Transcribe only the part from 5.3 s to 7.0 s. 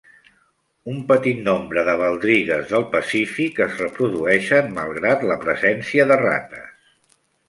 la presència de rates.